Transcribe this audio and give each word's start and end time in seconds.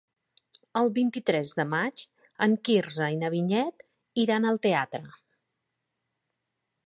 El 0.79 0.87
vint-i-tres 0.93 1.51
de 1.59 1.65
maig 1.73 2.05
en 2.45 2.55
Quirze 2.69 3.11
i 3.17 3.21
na 3.23 3.31
Vinyet 3.35 3.87
iran 4.23 4.49
al 4.53 4.59
teatre. 4.67 5.03